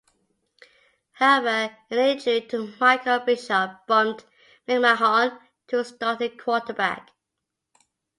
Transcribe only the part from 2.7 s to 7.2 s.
Michael Bishop bumped McMahon to starting quarterback.